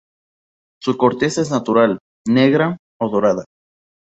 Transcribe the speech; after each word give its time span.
Su 0.81 0.97
corteza 0.97 1.41
es 1.43 1.51
natural, 1.51 1.99
negra 2.27 2.75
o 2.99 3.07
dorada. 3.07 3.45